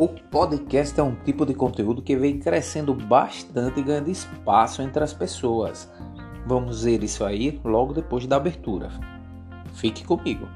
O 0.00 0.08
podcast 0.08 0.98
é 0.98 1.02
um 1.02 1.14
tipo 1.14 1.44
de 1.44 1.52
conteúdo 1.52 2.00
que 2.00 2.16
vem 2.16 2.38
crescendo 2.38 2.94
bastante 2.94 3.80
e 3.80 3.82
ganhando 3.82 4.10
espaço 4.10 4.80
entre 4.80 5.04
as 5.04 5.12
pessoas. 5.12 5.92
Vamos 6.46 6.84
ver 6.84 7.04
isso 7.04 7.22
aí 7.22 7.60
logo 7.62 7.92
depois 7.92 8.26
da 8.26 8.36
abertura. 8.36 8.88
Fique 9.74 10.02
comigo. 10.02 10.48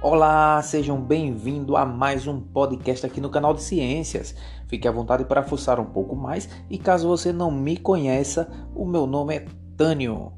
Olá, 0.00 0.62
sejam 0.62 0.98
bem-vindos 0.98 1.76
a 1.76 1.84
mais 1.84 2.26
um 2.26 2.40
podcast 2.40 3.04
aqui 3.04 3.20
no 3.20 3.28
canal 3.28 3.52
de 3.52 3.62
Ciências. 3.62 4.34
Fique 4.68 4.88
à 4.88 4.90
vontade 4.90 5.26
para 5.26 5.42
fuçar 5.42 5.78
um 5.78 5.84
pouco 5.84 6.16
mais 6.16 6.48
e 6.70 6.78
caso 6.78 7.06
você 7.06 7.30
não 7.30 7.50
me 7.50 7.76
conheça, 7.76 8.50
o 8.74 8.86
meu 8.86 9.06
nome 9.06 9.36
é 9.36 9.44
Tânio. 9.76 10.37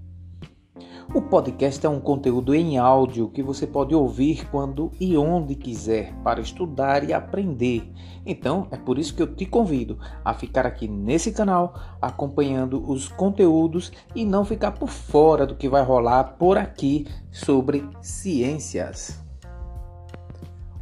O 1.13 1.21
podcast 1.21 1.85
é 1.85 1.89
um 1.89 1.99
conteúdo 1.99 2.55
em 2.55 2.79
áudio 2.79 3.31
que 3.31 3.43
você 3.43 3.67
pode 3.67 3.93
ouvir 3.93 4.49
quando 4.49 4.93
e 5.01 5.17
onde 5.17 5.57
quiser 5.57 6.15
para 6.23 6.41
estudar 6.41 7.03
e 7.03 7.13
aprender. 7.13 7.93
Então, 8.25 8.69
é 8.71 8.77
por 8.77 8.97
isso 8.97 9.17
que 9.17 9.21
eu 9.21 9.35
te 9.35 9.45
convido 9.45 9.99
a 10.25 10.33
ficar 10.33 10.65
aqui 10.67 10.87
nesse 10.87 11.33
canal 11.33 11.75
acompanhando 12.01 12.89
os 12.89 13.09
conteúdos 13.09 13.91
e 14.15 14.25
não 14.25 14.45
ficar 14.45 14.71
por 14.71 14.89
fora 14.89 15.45
do 15.45 15.57
que 15.57 15.69
vai 15.69 15.83
rolar 15.83 16.37
por 16.39 16.57
aqui 16.57 17.09
sobre 17.33 17.85
ciências. 18.01 19.21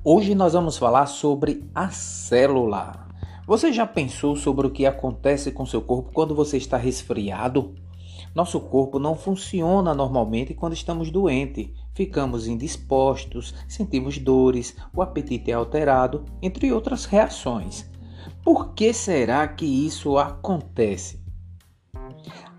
Hoje 0.05 0.35
nós 0.35 0.53
vamos 0.53 0.77
falar 0.77 1.07
sobre 1.07 1.65
a 1.75 1.89
célula. 1.89 3.09
Você 3.47 3.73
já 3.73 3.87
pensou 3.87 4.37
sobre 4.37 4.67
o 4.67 4.71
que 4.71 4.85
acontece 4.85 5.51
com 5.51 5.65
seu 5.65 5.81
corpo 5.81 6.11
quando 6.13 6.35
você 6.35 6.59
está 6.59 6.77
resfriado? 6.77 7.75
Nosso 8.35 8.61
corpo 8.61 8.99
não 8.99 9.15
funciona 9.15 9.95
normalmente 9.95 10.55
quando 10.55 10.73
estamos 10.73 11.11
doentes. 11.11 11.71
Ficamos 11.95 12.47
indispostos, 12.47 13.55
sentimos 13.67 14.19
dores, 14.19 14.77
o 14.95 15.03
apetite 15.03 15.51
é 15.51 15.55
alterado, 15.55 16.25
entre 16.41 16.73
outras 16.73 17.05
reações. 17.05 17.89
Por 18.45 18.75
que 18.75 18.93
será 18.93 19.47
que 19.49 19.67
isso 19.67 20.17
acontece? 20.17 21.21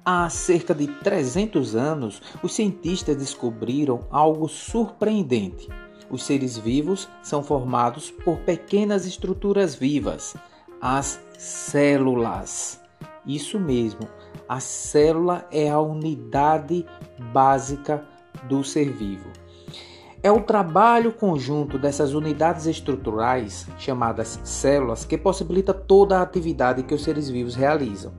Há 0.03 0.29
cerca 0.29 0.73
de 0.73 0.87
300 0.87 1.75
anos, 1.75 2.21
os 2.41 2.53
cientistas 2.53 3.15
descobriram 3.15 4.07
algo 4.09 4.47
surpreendente. 4.47 5.67
Os 6.09 6.23
seres 6.23 6.57
vivos 6.57 7.07
são 7.21 7.43
formados 7.43 8.09
por 8.09 8.39
pequenas 8.39 9.05
estruturas 9.05 9.75
vivas, 9.75 10.35
as 10.81 11.19
células. 11.37 12.81
Isso 13.25 13.59
mesmo, 13.59 14.01
a 14.47 14.59
célula 14.59 15.45
é 15.51 15.69
a 15.69 15.79
unidade 15.79 16.85
básica 17.31 18.03
do 18.47 18.63
ser 18.63 18.91
vivo. 18.91 19.29
É 20.21 20.29
o 20.29 20.41
trabalho 20.41 21.13
conjunto 21.13 21.77
dessas 21.77 22.13
unidades 22.13 22.65
estruturais, 22.65 23.67
chamadas 23.77 24.39
células, 24.43 25.05
que 25.05 25.17
possibilita 25.17 25.73
toda 25.73 26.19
a 26.19 26.21
atividade 26.21 26.83
que 26.83 26.93
os 26.93 27.03
seres 27.03 27.29
vivos 27.29 27.55
realizam. 27.55 28.11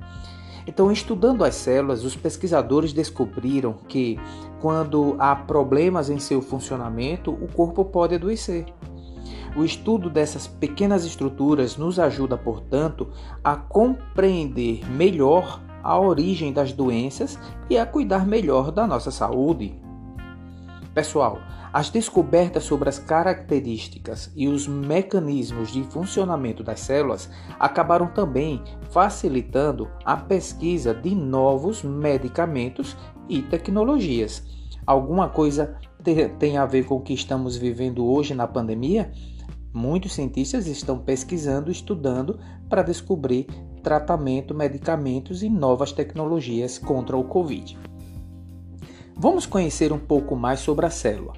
Então, 0.66 0.90
estudando 0.90 1.44
as 1.44 1.56
células, 1.56 2.04
os 2.04 2.16
pesquisadores 2.16 2.92
descobriram 2.92 3.74
que, 3.88 4.18
quando 4.60 5.16
há 5.18 5.34
problemas 5.34 6.08
em 6.08 6.18
seu 6.18 6.40
funcionamento, 6.40 7.32
o 7.32 7.52
corpo 7.52 7.84
pode 7.84 8.14
adoecer. 8.14 8.66
O 9.56 9.64
estudo 9.64 10.08
dessas 10.08 10.46
pequenas 10.46 11.04
estruturas 11.04 11.76
nos 11.76 11.98
ajuda, 11.98 12.38
portanto, 12.38 13.08
a 13.42 13.56
compreender 13.56 14.88
melhor 14.90 15.60
a 15.82 15.98
origem 15.98 16.52
das 16.52 16.72
doenças 16.72 17.38
e 17.68 17.78
a 17.78 17.86
cuidar 17.86 18.26
melhor 18.26 18.70
da 18.70 18.86
nossa 18.86 19.10
saúde. 19.10 19.74
Pessoal, 20.94 21.38
as 21.72 21.88
descobertas 21.88 22.64
sobre 22.64 22.88
as 22.88 22.98
características 22.98 24.32
e 24.34 24.48
os 24.48 24.66
mecanismos 24.66 25.72
de 25.72 25.84
funcionamento 25.84 26.64
das 26.64 26.80
células 26.80 27.30
acabaram 27.60 28.08
também 28.08 28.60
facilitando 28.90 29.88
a 30.04 30.16
pesquisa 30.16 30.92
de 30.92 31.14
novos 31.14 31.84
medicamentos 31.84 32.96
e 33.28 33.40
tecnologias. 33.40 34.42
Alguma 34.84 35.28
coisa 35.28 35.76
tem 36.38 36.58
a 36.58 36.66
ver 36.66 36.86
com 36.86 36.96
o 36.96 37.00
que 37.00 37.14
estamos 37.14 37.56
vivendo 37.56 38.04
hoje 38.04 38.34
na 38.34 38.48
pandemia? 38.48 39.12
Muitos 39.72 40.14
cientistas 40.14 40.66
estão 40.66 40.98
pesquisando, 40.98 41.70
estudando 41.70 42.40
para 42.68 42.82
descobrir 42.82 43.46
tratamento, 43.82 44.54
medicamentos 44.54 45.42
e 45.42 45.48
novas 45.48 45.92
tecnologias 45.92 46.78
contra 46.78 47.16
o 47.16 47.24
Covid. 47.24 47.78
Vamos 49.16 49.44
conhecer 49.44 49.92
um 49.92 49.98
pouco 49.98 50.34
mais 50.34 50.60
sobre 50.60 50.86
a 50.86 50.90
célula. 50.90 51.34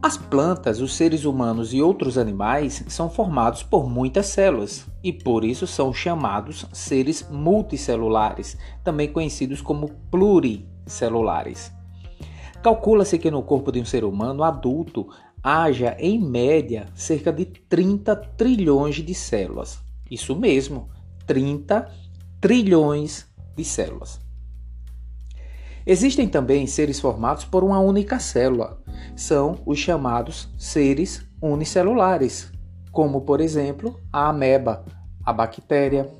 As 0.00 0.16
plantas, 0.16 0.80
os 0.80 0.94
seres 0.94 1.24
humanos 1.24 1.74
e 1.74 1.82
outros 1.82 2.16
animais 2.16 2.84
são 2.86 3.10
formados 3.10 3.64
por 3.64 3.88
muitas 3.90 4.26
células 4.26 4.86
e 5.02 5.12
por 5.12 5.44
isso 5.44 5.66
são 5.66 5.92
chamados 5.92 6.66
seres 6.72 7.28
multicelulares, 7.28 8.56
também 8.84 9.12
conhecidos 9.12 9.60
como 9.60 9.88
pluricelulares. 10.10 11.72
Calcula-se 12.62 13.18
que 13.18 13.30
no 13.30 13.42
corpo 13.42 13.72
de 13.72 13.80
um 13.80 13.84
ser 13.84 14.04
humano 14.04 14.44
adulto 14.44 15.08
haja, 15.42 15.96
em 15.98 16.18
média, 16.18 16.86
cerca 16.94 17.32
de 17.32 17.44
30 17.44 18.14
trilhões 18.16 18.96
de 18.96 19.14
células. 19.14 19.80
Isso 20.10 20.34
mesmo, 20.34 20.88
30 21.28 21.88
trilhões 22.40 23.28
de 23.54 23.62
células. 23.62 24.18
Existem 25.86 26.26
também 26.26 26.66
seres 26.66 26.98
formados 26.98 27.44
por 27.44 27.62
uma 27.62 27.78
única 27.78 28.18
célula. 28.18 28.78
São 29.14 29.60
os 29.64 29.78
chamados 29.78 30.48
seres 30.58 31.26
unicelulares, 31.40 32.50
como 32.90 33.20
por 33.20 33.40
exemplo 33.40 34.00
a 34.12 34.28
ameba, 34.28 34.84
a 35.24 35.32
bactéria. 35.32 36.10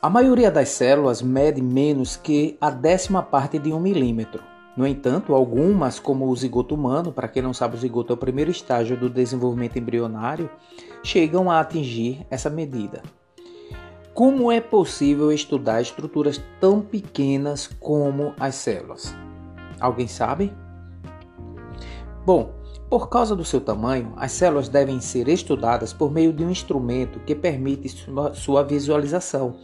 A 0.00 0.10
maioria 0.10 0.50
das 0.50 0.68
células 0.68 1.22
mede 1.22 1.62
menos 1.62 2.16
que 2.16 2.58
a 2.60 2.70
décima 2.70 3.22
parte 3.22 3.58
de 3.58 3.72
um 3.72 3.80
milímetro. 3.80 4.51
No 4.76 4.86
entanto, 4.86 5.34
algumas, 5.34 5.98
como 5.98 6.28
o 6.28 6.36
zigoto 6.36 6.74
humano, 6.74 7.12
para 7.12 7.28
quem 7.28 7.42
não 7.42 7.52
sabe, 7.52 7.76
o 7.76 7.80
zigoto 7.80 8.12
é 8.12 8.14
o 8.14 8.18
primeiro 8.18 8.50
estágio 8.50 8.96
do 8.96 9.10
desenvolvimento 9.10 9.78
embrionário, 9.78 10.48
chegam 11.02 11.50
a 11.50 11.60
atingir 11.60 12.26
essa 12.30 12.48
medida. 12.48 13.02
Como 14.14 14.50
é 14.50 14.60
possível 14.60 15.32
estudar 15.32 15.80
estruturas 15.80 16.40
tão 16.60 16.80
pequenas 16.80 17.66
como 17.80 18.34
as 18.38 18.54
células? 18.54 19.14
Alguém 19.80 20.06
sabe? 20.06 20.52
Bom, 22.24 22.54
por 22.88 23.08
causa 23.08 23.34
do 23.34 23.44
seu 23.44 23.60
tamanho, 23.60 24.12
as 24.16 24.32
células 24.32 24.68
devem 24.68 25.00
ser 25.00 25.28
estudadas 25.28 25.94
por 25.94 26.12
meio 26.12 26.32
de 26.32 26.44
um 26.44 26.50
instrumento 26.50 27.20
que 27.20 27.34
permite 27.34 27.88
sua 28.34 28.62
visualização, 28.62 29.56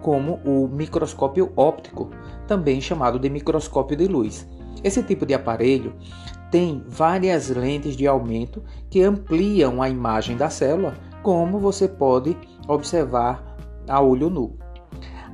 como 0.00 0.40
o 0.46 0.66
microscópio 0.66 1.52
óptico, 1.54 2.08
também 2.50 2.80
chamado 2.80 3.16
de 3.16 3.30
microscópio 3.30 3.96
de 3.96 4.08
luz. 4.08 4.44
Esse 4.82 5.04
tipo 5.04 5.24
de 5.24 5.32
aparelho 5.32 5.94
tem 6.50 6.84
várias 6.88 7.48
lentes 7.48 7.96
de 7.96 8.08
aumento 8.08 8.60
que 8.90 9.04
ampliam 9.04 9.80
a 9.80 9.88
imagem 9.88 10.36
da 10.36 10.50
célula, 10.50 10.96
como 11.22 11.60
você 11.60 11.86
pode 11.86 12.36
observar 12.66 13.56
a 13.88 14.00
olho 14.00 14.28
nu. 14.28 14.58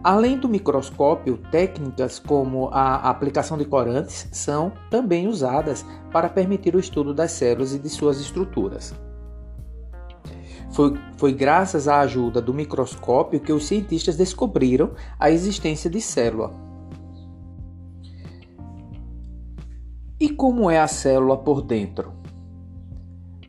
Além 0.04 0.38
do 0.38 0.46
microscópio, 0.46 1.38
técnicas 1.50 2.18
como 2.18 2.68
a 2.70 3.08
aplicação 3.08 3.56
de 3.56 3.64
corantes 3.64 4.28
são 4.30 4.70
também 4.90 5.26
usadas 5.26 5.86
para 6.12 6.28
permitir 6.28 6.76
o 6.76 6.78
estudo 6.78 7.14
das 7.14 7.32
células 7.32 7.72
e 7.72 7.78
de 7.78 7.88
suas 7.88 8.20
estruturas. 8.20 8.94
Foi, 10.70 10.92
foi 11.16 11.32
graças 11.32 11.88
à 11.88 12.00
ajuda 12.00 12.42
do 12.42 12.52
microscópio 12.52 13.40
que 13.40 13.54
os 13.54 13.66
cientistas 13.66 14.16
descobriram 14.16 14.90
a 15.18 15.30
existência 15.30 15.88
de 15.88 16.02
célula. 16.02 16.65
E 20.26 20.30
como 20.30 20.68
é 20.68 20.80
a 20.80 20.88
célula 20.88 21.36
por 21.36 21.62
dentro? 21.62 22.12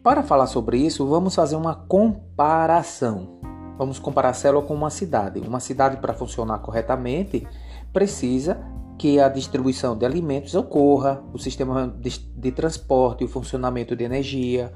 Para 0.03 0.21
falar 0.21 0.45
sobre 0.45 0.77
isso, 0.77 1.07
vamos 1.07 1.33
fazer 1.33 1.55
uma 1.55 1.73
comparação. 1.73 3.39
Vamos 3.79 3.97
comparar 3.97 4.29
a 4.29 4.33
célula 4.33 4.63
com 4.63 4.75
uma 4.75 4.91
cidade. 4.91 5.39
Uma 5.39 5.59
cidade, 5.59 5.97
para 5.97 6.13
funcionar 6.13 6.59
corretamente, 6.59 7.47
precisa 7.91 8.63
que 8.95 9.19
a 9.19 9.27
distribuição 9.27 9.97
de 9.97 10.05
alimentos 10.05 10.53
ocorra, 10.53 11.23
o 11.33 11.39
sistema 11.39 11.87
de, 11.99 12.51
transporte, 12.51 13.23
o 13.23 13.27
funcionamento 13.27 13.95
de 13.95 14.03
energia, 14.03 14.71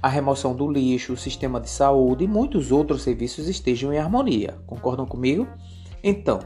a 0.00 0.06
remoção 0.06 0.54
do 0.54 0.70
lixo, 0.70 1.14
o 1.14 1.16
sistema 1.16 1.60
de 1.60 1.68
saúde 1.68 2.22
e 2.22 2.28
muitos 2.28 2.70
outros 2.70 3.02
serviços 3.02 3.48
estejam 3.48 3.92
em 3.92 3.98
harmonia. 3.98 4.58
Concordam 4.64 5.06
comigo? 5.06 5.48
Então, 6.04 6.38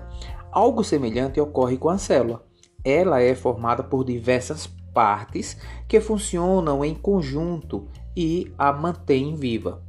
algo 0.50 0.82
semelhante 0.82 1.38
ocorre 1.38 1.76
com 1.76 1.90
a 1.90 1.98
célula. 1.98 2.43
Ela 2.82 3.20
é 3.20 3.34
formada 3.34 3.82
por 3.82 4.02
diversas 4.02 4.66
partes 4.96 5.58
que 5.87 6.00
funcionam 6.00 6.82
em 6.82 6.94
conjunto 6.94 7.87
e 8.16 8.50
a 8.56 8.72
mantêm 8.72 9.37
viva. 9.37 9.82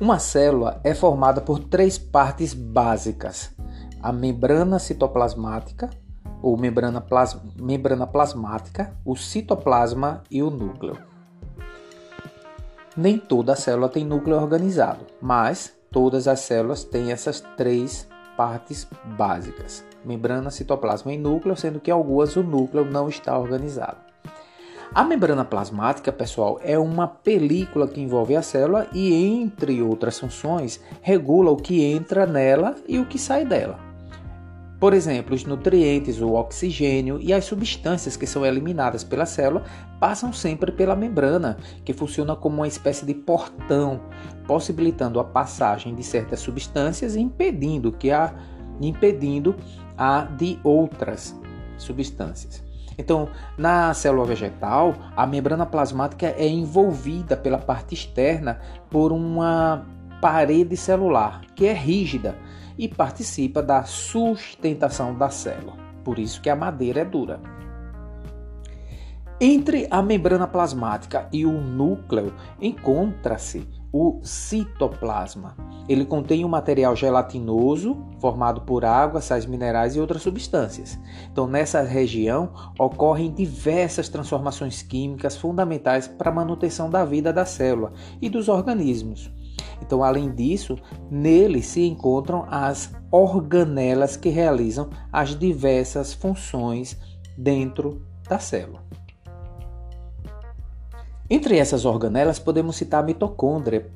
Uma 0.00 0.18
célula 0.18 0.80
é 0.82 0.92
formada 0.92 1.40
por 1.40 1.60
três 1.60 1.96
partes 1.96 2.52
básicas: 2.52 3.52
a 4.02 4.10
membrana 4.10 4.80
citoplasmática, 4.80 5.88
ou 6.42 6.56
membrana, 6.56 7.00
plas, 7.00 7.38
membrana 7.54 8.08
plasmática, 8.08 8.92
o 9.04 9.14
citoplasma 9.14 10.24
e 10.28 10.42
o 10.42 10.50
núcleo. 10.50 10.98
Nem 12.96 13.18
toda 13.18 13.54
célula 13.54 13.88
tem 13.88 14.04
núcleo 14.04 14.36
organizado, 14.36 15.06
mas 15.22 15.72
todas 15.92 16.26
as 16.26 16.40
células 16.40 16.82
têm 16.82 17.12
essas 17.12 17.40
três 17.56 18.08
partes 18.36 18.86
básicas: 19.16 19.84
membrana, 20.04 20.50
citoplasma 20.50 21.12
e 21.12 21.18
núcleo, 21.18 21.56
sendo 21.56 21.80
que 21.80 21.90
algumas 21.90 22.36
o 22.36 22.42
núcleo 22.42 22.84
não 22.84 23.08
está 23.08 23.38
organizado. 23.38 23.98
A 24.94 25.02
membrana 25.02 25.44
plasmática, 25.44 26.12
pessoal, 26.12 26.60
é 26.62 26.78
uma 26.78 27.06
película 27.06 27.88
que 27.88 28.00
envolve 28.00 28.36
a 28.36 28.42
célula 28.42 28.86
e, 28.92 29.12
entre 29.12 29.82
outras 29.82 30.18
funções, 30.18 30.80
regula 31.02 31.50
o 31.50 31.56
que 31.56 31.84
entra 31.84 32.24
nela 32.24 32.76
e 32.88 32.98
o 32.98 33.04
que 33.04 33.18
sai 33.18 33.44
dela. 33.44 33.85
Por 34.78 34.92
exemplo, 34.92 35.34
os 35.34 35.44
nutrientes, 35.44 36.20
o 36.20 36.34
oxigênio 36.34 37.18
e 37.20 37.32
as 37.32 37.46
substâncias 37.46 38.16
que 38.16 38.26
são 38.26 38.44
eliminadas 38.44 39.02
pela 39.02 39.24
célula 39.24 39.64
passam 39.98 40.32
sempre 40.32 40.70
pela 40.70 40.94
membrana, 40.94 41.56
que 41.82 41.94
funciona 41.94 42.36
como 42.36 42.56
uma 42.56 42.68
espécie 42.68 43.06
de 43.06 43.14
portão, 43.14 44.00
possibilitando 44.46 45.18
a 45.18 45.24
passagem 45.24 45.94
de 45.94 46.02
certas 46.02 46.40
substâncias 46.40 47.16
e 47.16 47.20
impedindo 47.20 47.90
que 47.90 48.10
a 48.10 48.34
impedindo 48.78 49.56
a 49.96 50.22
de 50.22 50.58
outras 50.62 51.34
substâncias. 51.78 52.62
Então, 52.98 53.28
na 53.56 53.92
célula 53.94 54.26
vegetal, 54.26 54.94
a 55.16 55.26
membrana 55.26 55.66
plasmática 55.66 56.34
é 56.36 56.46
envolvida 56.46 57.36
pela 57.36 57.58
parte 57.58 57.94
externa 57.94 58.58
por 58.90 59.12
uma 59.12 59.86
parede 60.26 60.76
celular 60.76 61.42
que 61.54 61.66
é 61.66 61.72
rígida 61.72 62.36
e 62.76 62.88
participa 62.88 63.62
da 63.62 63.84
sustentação 63.84 65.16
da 65.16 65.30
célula. 65.30 65.74
Por 66.02 66.18
isso 66.18 66.42
que 66.42 66.50
a 66.50 66.56
madeira 66.56 67.02
é 67.02 67.04
dura. 67.04 67.40
Entre 69.40 69.86
a 69.88 70.02
membrana 70.02 70.48
plasmática 70.48 71.28
e 71.32 71.46
o 71.46 71.52
núcleo 71.52 72.34
encontra-se 72.60 73.68
o 73.92 74.18
citoplasma. 74.24 75.56
Ele 75.88 76.04
contém 76.04 76.44
um 76.44 76.48
material 76.48 76.96
gelatinoso 76.96 78.04
formado 78.18 78.62
por 78.62 78.84
água, 78.84 79.20
sais 79.20 79.46
minerais 79.46 79.94
e 79.94 80.00
outras 80.00 80.22
substâncias. 80.22 80.98
Então, 81.30 81.46
nessa 81.46 81.82
região 81.82 82.50
ocorrem 82.76 83.32
diversas 83.32 84.08
transformações 84.08 84.82
químicas 84.82 85.36
fundamentais 85.36 86.08
para 86.08 86.30
a 86.30 86.34
manutenção 86.34 86.90
da 86.90 87.04
vida 87.04 87.32
da 87.32 87.44
célula 87.44 87.92
e 88.20 88.28
dos 88.28 88.48
organismos. 88.48 89.30
Então, 89.80 90.02
além 90.02 90.34
disso, 90.34 90.76
nele 91.10 91.62
se 91.62 91.86
encontram 91.86 92.46
as 92.50 92.92
organelas 93.10 94.16
que 94.16 94.28
realizam 94.28 94.90
as 95.12 95.38
diversas 95.38 96.12
funções 96.12 96.96
dentro 97.36 98.04
da 98.28 98.38
célula. 98.38 98.84
Entre 101.28 101.58
essas 101.58 101.84
organelas, 101.84 102.38
podemos 102.38 102.76
citar 102.76 103.02
a 103.02 103.06
mitocôndria. 103.06 103.90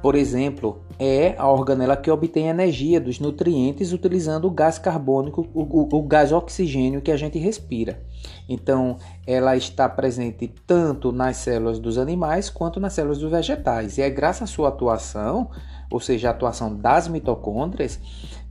Por 0.00 0.14
exemplo, 0.14 0.80
é 0.98 1.34
a 1.36 1.50
organela 1.50 1.96
que 1.96 2.10
obtém 2.10 2.48
energia 2.48 3.00
dos 3.00 3.18
nutrientes 3.18 3.92
utilizando 3.92 4.46
o 4.46 4.50
gás 4.50 4.78
carbônico, 4.78 5.48
o, 5.52 5.62
o, 5.62 5.98
o 5.98 6.02
gás 6.02 6.30
oxigênio 6.30 7.02
que 7.02 7.10
a 7.10 7.16
gente 7.16 7.38
respira. 7.38 8.00
Então, 8.48 8.96
ela 9.26 9.56
está 9.56 9.88
presente 9.88 10.46
tanto 10.66 11.10
nas 11.10 11.38
células 11.38 11.80
dos 11.80 11.98
animais 11.98 12.48
quanto 12.48 12.78
nas 12.78 12.92
células 12.92 13.18
dos 13.18 13.30
vegetais. 13.30 13.98
E 13.98 14.02
é 14.02 14.08
graças 14.08 14.42
à 14.42 14.46
sua 14.46 14.68
atuação, 14.68 15.50
ou 15.90 15.98
seja, 15.98 16.28
a 16.28 16.30
atuação 16.30 16.74
das 16.74 17.08
mitocôndrias, 17.08 17.98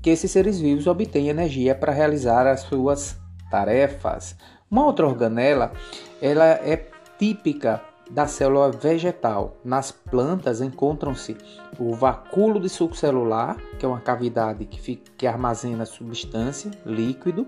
que 0.01 0.09
esses 0.09 0.29
seres 0.29 0.59
vivos 0.59 0.85
obtêm 0.85 1.29
energia 1.29 1.73
para 1.73 1.93
realizar 1.93 2.45
as 2.45 2.61
suas 2.61 3.17
tarefas. 3.49 4.35
Uma 4.69 4.85
outra 4.85 5.07
organela, 5.07 5.71
ela 6.21 6.45
é 6.45 6.85
típica 7.17 7.81
da 8.09 8.27
célula 8.27 8.71
vegetal. 8.71 9.57
Nas 9.63 9.91
plantas 9.91 10.61
encontram-se 10.61 11.37
o 11.79 11.93
vacúolo 11.93 12.59
de 12.59 12.69
suco 12.69 12.95
celular, 12.95 13.57
que 13.77 13.85
é 13.85 13.87
uma 13.87 13.99
cavidade 13.99 14.65
que, 14.65 14.79
fica, 14.79 15.11
que 15.17 15.27
armazena 15.27 15.85
substância, 15.85 16.71
líquido, 16.85 17.47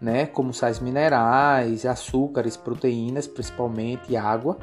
né, 0.00 0.26
como 0.26 0.52
sais 0.52 0.78
minerais, 0.78 1.86
açúcares, 1.86 2.56
proteínas, 2.56 3.26
principalmente 3.26 4.16
água. 4.16 4.58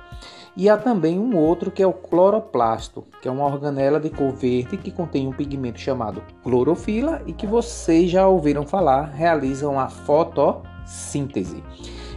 E 0.56 0.70
há 0.70 0.78
também 0.78 1.20
um 1.20 1.36
outro 1.36 1.72
que 1.72 1.82
é 1.82 1.88
o 1.88 1.94
cloroplasto, 1.94 3.06
que 3.22 3.28
é 3.28 3.32
uma 3.32 3.46
organela 3.46 4.00
de 4.00 4.10
cor 4.12 4.32
verde 4.32 4.78
que 4.78 4.92
contém 4.92 5.28
um 5.28 5.34
pigmento 5.34 5.80
chamado 5.80 6.22
clorofila 6.44 7.24
e 7.26 7.34
que 7.34 7.48
vocês 7.48 8.12
já 8.12 8.28
ouviram 8.28 8.66
falar, 8.66 9.06
realizam 9.06 9.80
a 9.80 9.90
fotossíntese. 9.90 11.64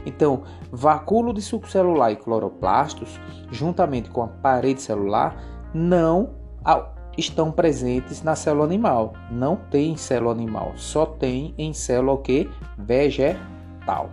Então, 0.07 0.45
vacúolo 0.71 1.35
de 1.35 1.43
suco 1.43 1.69
celular 1.69 2.13
e 2.13 2.17
cloroplastos, 2.17 3.21
juntamente 3.51 4.09
com 4.09 4.23
a 4.23 4.29
parede 4.29 4.81
celular, 4.81 5.37
não 5.75 6.31
estão 7.19 7.51
presentes 7.51 8.23
na 8.23 8.37
célula 8.37 8.65
animal. 8.65 9.15
Não 9.31 9.57
tem 9.57 9.97
célula 9.97 10.33
animal, 10.33 10.73
só 10.77 11.05
tem 11.05 11.53
em 11.59 11.73
célula 11.73 12.13
o 12.13 12.19
que? 12.19 12.49
Vegetal. 12.79 14.11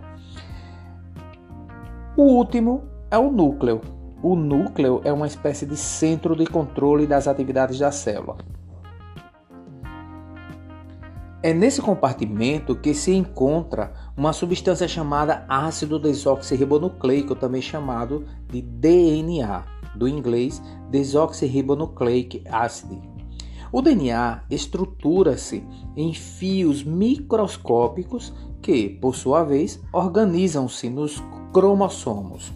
O 2.16 2.22
último 2.22 2.82
é 3.10 3.18
o 3.18 3.30
núcleo. 3.30 3.80
O 4.22 4.34
núcleo 4.34 5.00
é 5.04 5.12
uma 5.12 5.26
espécie 5.26 5.66
de 5.66 5.76
centro 5.76 6.34
de 6.34 6.46
controle 6.46 7.06
das 7.06 7.28
atividades 7.28 7.78
da 7.78 7.92
célula. 7.92 8.36
É 11.44 11.52
nesse 11.52 11.82
compartimento 11.82 12.74
que 12.74 12.94
se 12.94 13.12
encontra 13.12 13.92
uma 14.16 14.32
substância 14.32 14.88
chamada 14.88 15.44
ácido 15.46 15.98
desoxirribonucleico, 15.98 17.34
também 17.34 17.60
chamado 17.60 18.24
de 18.50 18.62
DNA, 18.62 19.62
do 19.94 20.08
inglês 20.08 20.62
Desoxyribonucleic 20.90 22.44
Acid. 22.50 22.98
O 23.70 23.82
DNA 23.82 24.42
estrutura-se 24.50 25.62
em 25.94 26.14
fios 26.14 26.82
microscópicos 26.82 28.32
que, 28.62 28.88
por 28.88 29.14
sua 29.14 29.44
vez, 29.44 29.78
organizam-se 29.92 30.88
nos 30.88 31.22
cromossomos. 31.52 32.50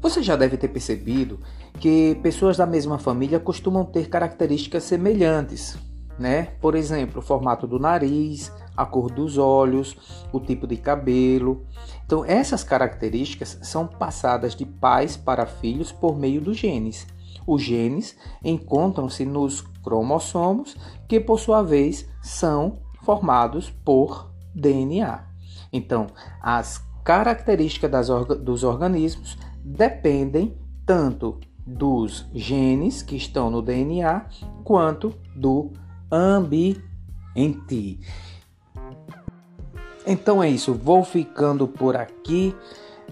Você 0.00 0.22
já 0.22 0.36
deve 0.36 0.56
ter 0.56 0.68
percebido 0.68 1.38
que 1.78 2.14
pessoas 2.22 2.56
da 2.56 2.64
mesma 2.64 2.98
família 2.98 3.38
costumam 3.38 3.84
ter 3.84 4.08
características 4.08 4.84
semelhantes, 4.84 5.76
né? 6.18 6.48
Por 6.60 6.74
exemplo, 6.74 7.20
o 7.20 7.22
formato 7.24 7.66
do 7.66 7.78
nariz, 7.78 8.52
a 8.76 8.84
cor 8.84 9.10
dos 9.10 9.38
olhos, 9.38 9.96
o 10.32 10.40
tipo 10.40 10.66
de 10.66 10.76
cabelo. 10.76 11.66
Então, 12.04 12.24
essas 12.24 12.62
características 12.62 13.58
são 13.62 13.86
passadas 13.86 14.54
de 14.54 14.64
pais 14.64 15.16
para 15.16 15.46
filhos 15.46 15.92
por 15.92 16.16
meio 16.16 16.40
dos 16.40 16.56
genes. 16.56 17.06
Os 17.46 17.62
genes 17.62 18.16
encontram-se 18.42 19.24
nos 19.24 19.60
cromossomos, 19.82 20.76
que 21.08 21.20
por 21.20 21.38
sua 21.38 21.62
vez 21.62 22.08
são 22.20 22.78
formados 23.02 23.70
por 23.70 24.32
DNA. 24.54 25.24
Então, 25.72 26.08
as 26.42 26.84
características 27.04 28.10
orga 28.10 28.34
dos 28.34 28.64
organismos 28.64 29.38
dependem 29.64 30.58
tanto 30.84 31.38
dos 31.66 32.26
genes 32.32 33.02
que 33.02 33.16
estão 33.16 33.50
no 33.50 33.62
DNA 33.62 34.26
quanto 34.64 35.14
do 35.34 35.72
ambiente. 36.10 38.00
Então 40.06 40.42
é 40.42 40.48
isso, 40.48 40.72
vou 40.72 41.04
ficando 41.04 41.66
por 41.66 41.96
aqui. 41.96 42.54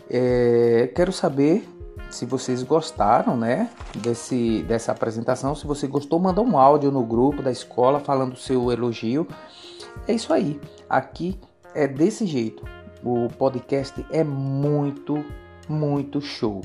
É, 0.08 0.90
quero 0.94 1.12
saber 1.12 1.68
se 2.10 2.24
vocês 2.24 2.62
gostaram, 2.62 3.36
né, 3.36 3.68
desse, 3.96 4.62
dessa 4.62 4.92
apresentação. 4.92 5.54
Se 5.54 5.66
você 5.66 5.86
gostou, 5.86 6.20
manda 6.20 6.40
um 6.40 6.56
áudio 6.56 6.92
no 6.92 7.04
grupo 7.04 7.42
da 7.42 7.50
escola 7.50 7.98
falando 7.98 8.36
seu 8.36 8.70
elogio. 8.70 9.26
É 10.06 10.12
isso 10.12 10.32
aí. 10.32 10.60
Aqui 10.88 11.38
é 11.74 11.88
desse 11.88 12.26
jeito. 12.26 12.64
O 13.02 13.28
podcast 13.36 14.04
é 14.10 14.22
muito, 14.22 15.24
muito 15.68 16.20
show. 16.20 16.62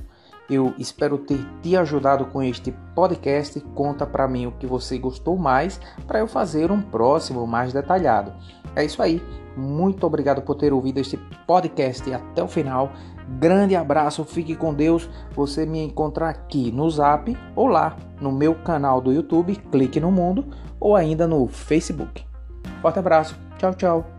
Eu 0.50 0.74
espero 0.78 1.18
ter 1.18 1.40
te 1.62 1.78
ajudado 1.78 2.26
com 2.26 2.42
este 2.42 2.72
podcast. 2.96 3.60
Conta 3.76 4.06
para 4.06 4.28
mim 4.28 4.48
o 4.48 4.52
que 4.52 4.66
você 4.66 4.98
gostou 4.98 5.38
mais 5.38 5.80
para 6.08 6.20
eu 6.20 6.28
fazer 6.28 6.72
um 6.72 6.82
próximo 6.82 7.46
mais 7.46 7.72
detalhado. 7.72 8.34
É 8.76 8.84
isso 8.84 9.02
aí. 9.02 9.22
Muito 9.56 10.06
obrigado 10.06 10.42
por 10.42 10.56
ter 10.56 10.72
ouvido 10.74 11.00
este 11.00 11.18
podcast 11.46 12.12
até 12.14 12.42
o 12.42 12.48
final. 12.48 12.92
Grande 13.38 13.76
abraço, 13.76 14.26
fique 14.26 14.56
com 14.56 14.74
Deus. 14.74 15.10
Você 15.36 15.66
me 15.66 15.84
encontra 15.84 16.30
aqui 16.30 16.72
no 16.72 16.90
Zap 16.90 17.38
ou 17.56 17.68
lá 17.68 17.96
no 18.20 18.32
meu 18.32 18.56
canal 18.56 19.00
do 19.00 19.12
YouTube, 19.12 19.56
Clique 19.72 20.00
no 20.00 20.12
Mundo, 20.12 20.46
ou 20.80 20.96
ainda 20.96 21.28
no 21.28 21.48
Facebook. 21.48 22.26
Forte 22.82 23.00
abraço. 23.00 23.38
Tchau, 23.58 23.74
tchau. 23.76 24.19